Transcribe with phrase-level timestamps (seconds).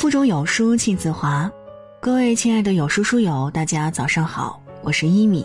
[0.00, 1.52] 腹中有书气自华，
[2.00, 5.44] 各位亲爱的有书书友，大家早上好，我是一米。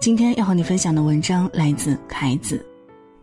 [0.00, 2.64] 今天要和你分享的文章来自凯子。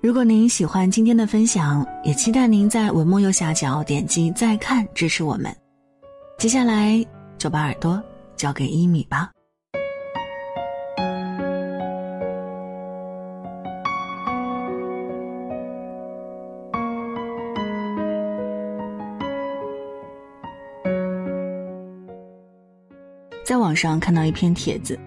[0.02, 5.52] 如果您喜欢今天的分享，也期待您在文末右下角点击再看支持我们。
[6.38, 7.04] 接下来
[7.40, 8.00] 就把耳朵
[8.36, 9.32] 交给一米吧。
[23.46, 25.00] 在网上看到一篇帖子，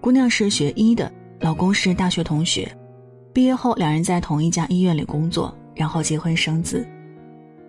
[0.00, 2.66] 姑娘是学医的，老公是大学同学，
[3.30, 6.88] 毕业后两人在同一家医院里工作，然后结婚生子。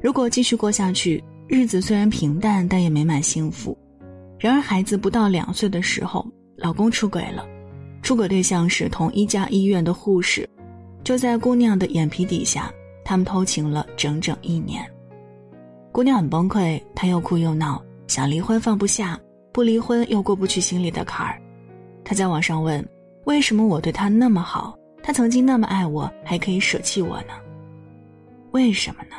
[0.01, 3.77] 如果继续过下去，日子虽然平淡，但也美满幸福。
[4.39, 7.45] 然而孩子不到两岁的时候，老公出轨了，
[8.01, 10.49] 出轨对象是同一家医院的护士。
[11.03, 12.71] 就在姑娘的眼皮底下，
[13.03, 14.81] 他们偷情了整整一年。
[15.91, 19.19] 姑娘很崩溃，她又哭又闹，想离婚放不下。
[19.55, 21.41] 不离婚又过不去心里的坎儿，
[22.03, 22.85] 他在网上问
[23.23, 27.29] ：“为什么我对他那么好，他曾经那么爱我，还可以舍弃我呢？
[28.51, 29.15] 为什么呢？”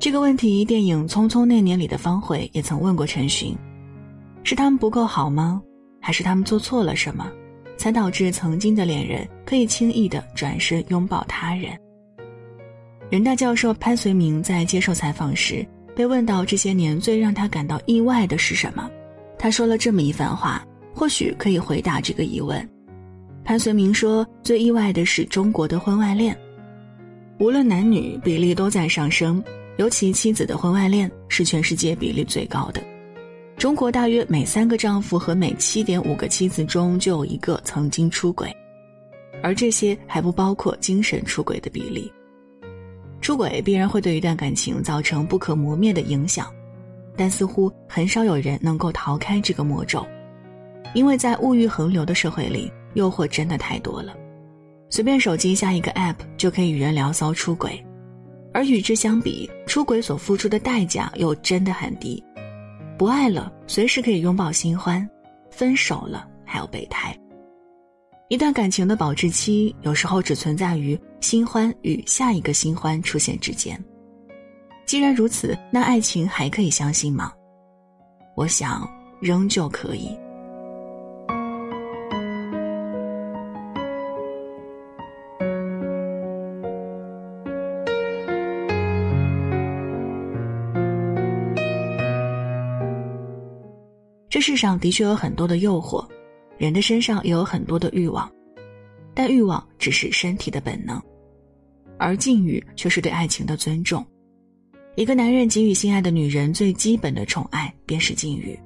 [0.00, 3.56] 这个问题，电影《匆匆那年》里的方茴也曾问过陈寻
[4.42, 5.62] ：“是他们不够好吗？
[6.00, 7.30] 还是他们做错了什么，
[7.76, 11.78] 才导致曾经的恋人可以轻易的转身拥抱他人？”
[13.08, 18.90] 人大教授潘绥铭在接受采访时被问到这些年最让他感到意外的是什么？
[19.46, 22.68] 他说了这么一番话，或许可以回答这个疑问。
[23.44, 26.36] 潘绥铭说：“最意外的是中国的婚外恋，
[27.38, 29.40] 无论男女比例都在上升，
[29.76, 32.82] 尤其妻子的婚外恋是全世界比例最高的。
[33.56, 38.52] 中国大约每三个丈夫和每七点五个妻子中就有一个曾经出轨，
[39.44, 42.12] 而这些还不包括精神出轨的比例。
[43.20, 46.52] 出轨必然会对一段感情造成不可磨灭的影响。”
[47.16, 50.06] 但似乎很少有人能够逃开这个魔咒，
[50.94, 54.14] 因为在物欲横流的社会里，诱惑真的太多了。
[54.90, 57.84] 随便手机下一个 App 就可以与人聊骚出轨，
[58.52, 62.22] 而与之相比，出轨所付出的代价又真的很低。
[62.96, 65.06] 不爱了，随时可以拥抱新欢；
[65.50, 67.14] 分手了，还有备胎。
[68.28, 73.78] 一段感情的保质期，有时候只存在于新欢与下一个新欢出现之间。
[74.86, 77.32] 既然如此，那爱情还可以相信吗？
[78.36, 78.88] 我想，
[79.20, 80.16] 仍旧可以。
[94.30, 96.06] 这世上的确有很多的诱惑，
[96.58, 98.30] 人的身上也有很多的欲望，
[99.14, 101.02] 但欲望只是身体的本能，
[101.98, 104.06] 而禁欲却是对爱情的尊重。
[104.96, 108.58] 一个男人给予心爱的女人最基本的宠爱，便是禁欲。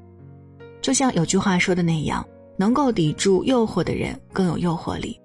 [0.81, 2.25] 就像有句话说的那样，
[2.57, 5.21] 能够抵住诱惑的人更有诱惑力。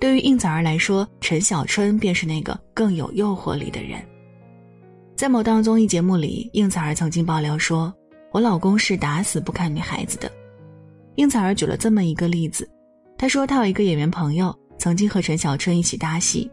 [0.00, 4.02] 对于应采儿来说，陈小春便是那个更有诱惑力的人。
[5.14, 7.94] 在某档综艺节目里，应采儿曾经爆料说
[8.32, 10.32] ：“我老公是打死不看女孩子的。”
[11.16, 12.66] 应采儿举了这么一个例子，
[13.18, 16.50] 她说她有一个演员朋友，曾经和陈小春一起搭戏。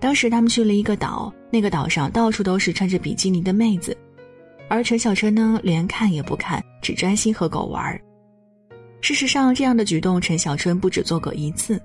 [0.00, 3.96] 当时他们去了一个岛，那个岛上到处都是穿着比基尼的妹子，
[4.66, 7.96] 而陈小春呢，连看也不看，只专心和狗玩。
[9.00, 11.80] 事实上，这样的举动陈小春不止做过一次。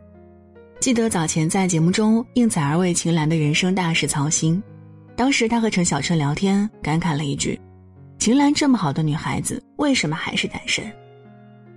[0.79, 4.59] 记得早前在节目中，应采儿为秦岚的人生大事操心，
[5.15, 7.61] 当时他和陈小春聊天，感慨了一句
[8.17, 10.83] ：“秦岚这么好的女孩子，为什么还是单身？”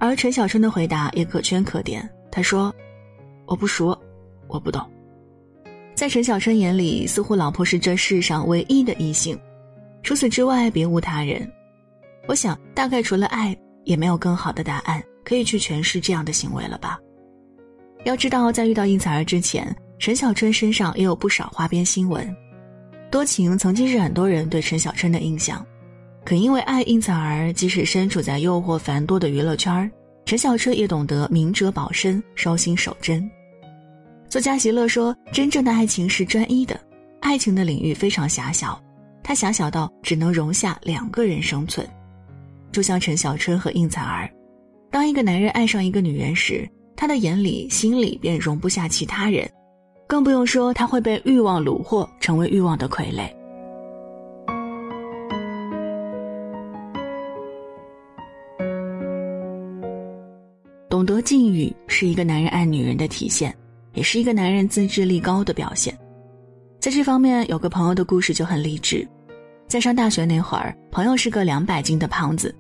[0.00, 2.74] 而陈小春的回答也可圈可点，他说
[3.44, 4.00] ：“我不说，
[4.48, 4.82] 我不懂。”
[6.02, 9.38] 在陈小春眼里，似乎老婆是这世上唯一的异性，
[10.02, 11.48] 除此之外别无他人。
[12.26, 16.98] 我想，大概除了爱，也没有更好的答案可以去诠释这样的行为了吧。
[18.02, 22.36] 要知道，在遇到应采儿之前，陈小春身上也有不少花边新闻。
[23.08, 25.64] 多情曾经是很多人对陈小春的印象，
[26.24, 29.88] 可因为爱应采儿，即使身处在诱惑繁多的娱乐圈
[30.24, 33.30] 陈小春也懂得明哲保身，收心守贞。
[34.32, 36.80] 作家席勒说：“真正的爱情是专一的，
[37.20, 38.82] 爱情的领域非常狭小，
[39.22, 41.86] 它狭小到只能容下两个人生存。
[42.72, 44.32] 就像陈小春和应采儿，
[44.90, 49.46] 当一个男人爱上一个女人时，他的眼里、心里便容不下其他人，
[50.06, 53.30] 更不用说他会被欲望虏获，成为欲望的傀儡。
[60.88, 63.54] 懂得禁欲，是一个男人爱女人的体现。”
[63.94, 65.96] 也是一个男人自制力高的表现，
[66.80, 69.06] 在这方面，有个朋友的故事就很励志。
[69.68, 72.54] 在上大学那会儿，朋友是个两百斤的胖子。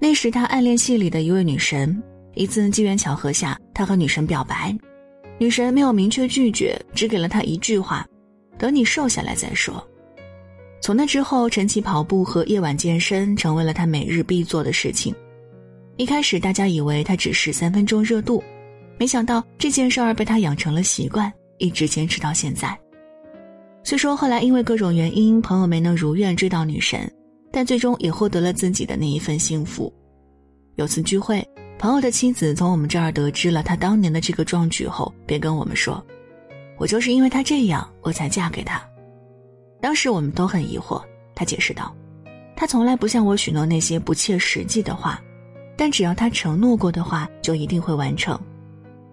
[0.00, 2.02] 那时他暗恋系里的一位女神，
[2.34, 4.76] 一次机缘巧合下，他和女神表白，
[5.38, 8.06] 女神没有明确拒绝，只给了他一句话
[8.58, 9.84] ：“等你瘦下来再说。”
[10.82, 15.14] 从那之后，晨起跑步和夜晚健身成为了他每日必做的事情。
[15.96, 18.42] 一开始大家以为他只是三分钟热度，
[18.98, 22.78] 没想到这件事儿被他养成了习惯，一直坚持到现在。
[23.84, 27.10] 虽说后来因为各种原因，朋友没能如愿追到女神，
[27.50, 29.92] 但最终也获得了自己的那一份幸福。
[30.76, 31.44] 有次聚会，
[31.78, 36.00] 朋友的妻子从我们这儿得知了他当年的这个壮举后，便跟我们说
[36.78, 38.80] ：“我就是因为他这样，我才嫁给他。”
[39.82, 41.02] 当时我们都很疑惑，
[41.34, 41.92] 他解释道
[42.54, 45.20] ：“他从来不向我许诺那些不切实际的话，
[45.76, 48.40] 但只要他承诺过的话，就一定会完成。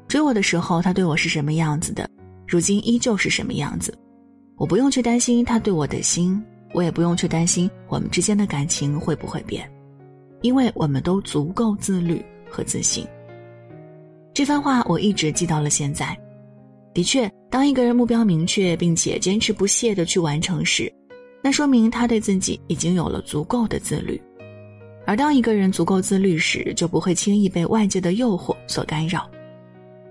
[0.09, 2.09] 追我的时候，他对我是什么样子的，
[2.47, 3.95] 如今依旧是什么样子。”
[4.57, 9.71] 我不用去担心他对我的心，我也不用去担心我们之间的感情会不会变，
[10.41, 13.05] 因为我们都足够自律和自信。
[14.33, 16.17] 这番话我一直记到了现在。
[16.91, 20.91] 的确，当一个人目标明确并且坚持不懈的去完成时，
[21.43, 24.19] 那说明他对自己已经有了足够的自律。
[25.05, 29.29] 而当一个人足够自律时，就不会轻易被外界的诱惑所干扰。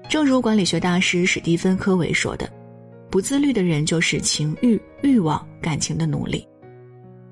[0.09, 2.49] 正如管理学大师史蒂芬·科维说的。
[3.11, 6.47] 不自律的人就是情欲、欲望、感情的奴隶，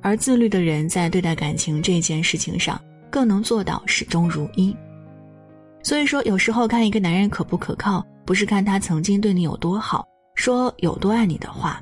[0.00, 2.80] 而自律的人在对待感情这件事情上
[3.10, 4.74] 更能做到始终如一。
[5.82, 11.78] 所以说，有时候看一个男人可不可靠，不是看他曾经对你有多好，说有多爱你的话，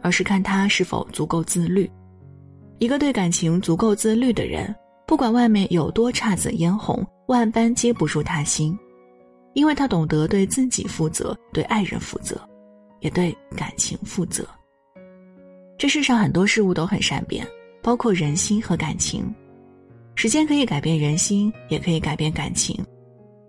[0.00, 1.90] 而是看他是否足够自律。
[2.78, 4.74] 一个对感情足够自律的人，
[5.06, 8.74] 不管外面有多姹紫嫣红，万般皆不入他心，
[9.54, 12.40] 因为他懂得对自己负责，对爱人负责。
[13.00, 14.48] 也对感情负责。
[15.76, 17.46] 这世上很多事物都很善变，
[17.82, 19.22] 包括人心和感情。
[20.14, 22.82] 时间可以改变人心，也可以改变感情，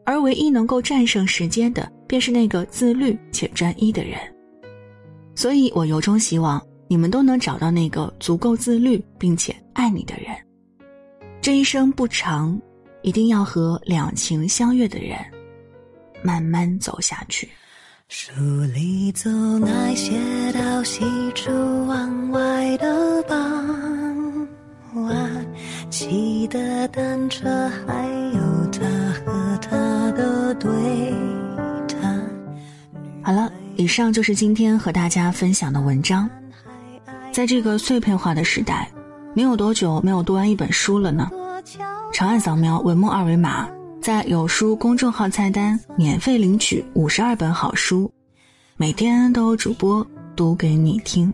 [0.04, 4.19] 而唯一能够战胜时间的，便是那个自律且专一的人。
[5.36, 10.36] 所以我由衷希望你们都能找到那个足够自律并且爱你的人。
[11.40, 12.60] 这一生不长，
[13.04, 15.18] 一定要和两情相悦的人
[16.25, 17.48] 慢慢走下去。
[18.07, 18.31] 书
[18.74, 20.12] 里总爱写
[20.54, 21.04] 到喜
[21.36, 21.51] 出
[21.86, 24.48] 望外的傍
[24.95, 25.45] 晚，
[25.92, 28.81] 骑的单车，还有他
[29.24, 30.69] 和他的对
[31.88, 32.28] 谈。
[33.21, 36.28] 好了，以上就是今天和大家分享的文章。
[37.31, 38.89] 在这个碎片化的时代，
[39.36, 41.30] 你有多久没有读完一本书了呢？
[42.13, 43.68] 长按扫描文末二维码。
[44.06, 48.07] 在有书公众号菜单免费领取五十二本好书，
[48.78, 50.06] 每天都有主播
[50.36, 51.34] 读给你听。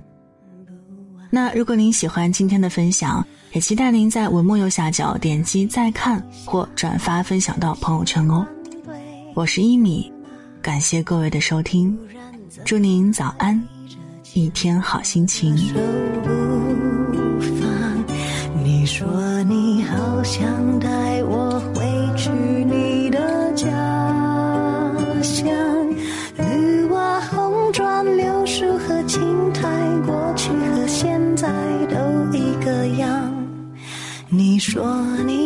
[1.30, 8.48] 那如果您喜欢今天的分享，也期待您在文末右下角点击再看或转发分享到朋友圈哦。
[9.34, 10.10] 我是一米，
[10.62, 12.00] 感谢各位的收听，
[12.64, 13.62] 祝您早安，
[14.32, 15.54] 一天好心情。
[18.64, 21.11] 你说你好想带
[34.62, 35.41] 说你。